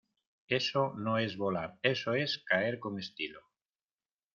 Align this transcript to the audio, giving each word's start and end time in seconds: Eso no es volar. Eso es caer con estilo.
Eso 0.47 0.95
no 0.97 1.19
es 1.19 1.37
volar. 1.37 1.77
Eso 1.83 2.15
es 2.15 2.39
caer 2.43 2.79
con 2.79 2.97
estilo. 2.97 3.39